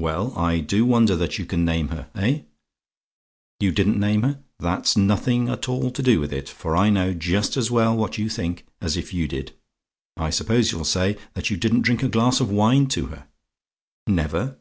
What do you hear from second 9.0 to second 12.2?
you did. I suppose you'll say that you didn't drink a